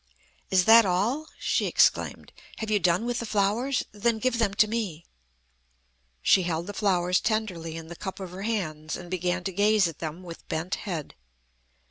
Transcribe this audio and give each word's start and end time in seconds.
"Is 0.49 0.65
that 0.65 0.83
all?" 0.83 1.27
she 1.37 1.67
exclaimed. 1.67 2.33
"Have 2.57 2.71
you 2.71 2.79
done 2.79 3.05
with 3.05 3.19
the 3.19 3.25
flowers? 3.27 3.85
Then 3.91 4.17
give 4.17 4.39
them 4.39 4.55
to 4.55 4.67
me." 4.67 5.05
She 6.23 6.41
held 6.41 6.65
the 6.65 6.73
flowers 6.73 7.19
tenderly 7.19 7.77
in 7.77 7.85
the 7.87 7.95
cup 7.95 8.19
of 8.19 8.31
her 8.31 8.41
hands, 8.41 8.95
and 8.95 9.11
began 9.11 9.43
to 9.43 9.51
gaze 9.51 9.87
at 9.87 9.99
them 9.99 10.23
with 10.23 10.47
bent 10.47 10.73
head. 10.89 11.13